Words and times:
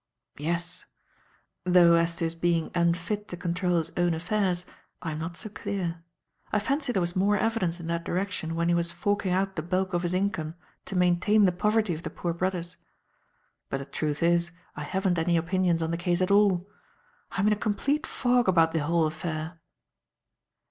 "Yes. 0.39 0.85
Though 1.63 1.93
as 1.93 2.15
to 2.15 2.23
his 2.23 2.33
being 2.33 2.71
unfit 2.73 3.27
to 3.27 3.37
control 3.37 3.77
his 3.77 3.91
own 3.95 4.15
affairs, 4.15 4.65
I 4.99 5.11
am 5.11 5.19
not 5.19 5.37
so 5.37 5.47
clear. 5.47 6.03
I 6.51 6.57
fancy 6.57 6.91
there 6.91 6.99
was 7.01 7.15
more 7.15 7.37
evidence 7.37 7.79
in 7.79 7.85
that 7.85 8.03
direction 8.03 8.55
when 8.55 8.67
he 8.67 8.73
was 8.73 8.89
forking 8.91 9.31
out 9.31 9.55
the 9.55 9.61
bulk 9.61 9.93
of 9.93 10.01
his 10.01 10.15
income 10.15 10.55
to 10.85 10.97
maintain 10.97 11.45
the 11.45 11.51
poverty 11.51 11.93
of 11.93 12.01
the 12.01 12.09
Poor 12.09 12.33
Brothers. 12.33 12.77
But 13.69 13.77
the 13.77 13.85
truth 13.85 14.23
is, 14.23 14.49
I 14.75 14.81
haven't 14.81 15.19
any 15.19 15.37
opinions 15.37 15.83
on 15.83 15.91
the 15.91 15.97
case 15.97 16.23
at 16.23 16.31
all. 16.31 16.67
I 17.33 17.41
am 17.41 17.45
in 17.45 17.53
a 17.53 17.55
complete 17.55 18.07
fog 18.07 18.47
about 18.49 18.71
the 18.71 18.79
whole 18.79 19.05
affair." 19.05 19.59